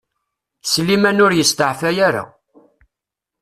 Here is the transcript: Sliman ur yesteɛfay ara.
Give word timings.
Sliman 0.71 1.21
ur 1.25 1.31
yesteɛfay 1.35 1.97
ara. 2.07 2.23